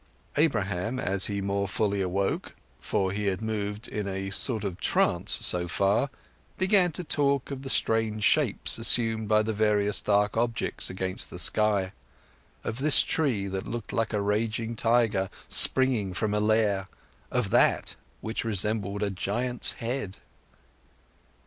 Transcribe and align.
Abraham, 0.35 0.97
as 0.99 1.27
he 1.27 1.41
more 1.41 1.67
fully 1.67 2.01
awoke 2.01 2.55
(for 2.79 3.11
he 3.11 3.27
had 3.27 3.39
moved 3.39 3.87
in 3.87 4.07
a 4.07 4.31
sort 4.31 4.63
of 4.63 4.79
trance 4.79 5.31
so 5.45 5.67
far), 5.67 6.09
began 6.57 6.91
to 6.93 7.03
talk 7.03 7.51
of 7.51 7.61
the 7.61 7.69
strange 7.69 8.23
shapes 8.23 8.79
assumed 8.79 9.27
by 9.27 9.43
the 9.43 9.53
various 9.53 10.01
dark 10.01 10.35
objects 10.35 10.89
against 10.89 11.29
the 11.29 11.37
sky; 11.37 11.91
of 12.63 12.79
this 12.79 13.03
tree 13.03 13.45
that 13.45 13.67
looked 13.67 13.93
like 13.93 14.11
a 14.11 14.21
raging 14.23 14.75
tiger 14.75 15.29
springing 15.47 16.13
from 16.15 16.33
a 16.33 16.39
lair; 16.39 16.87
of 17.29 17.51
that 17.51 17.95
which 18.21 18.43
resembled 18.43 19.03
a 19.03 19.11
giant's 19.11 19.73
head. 19.73 20.17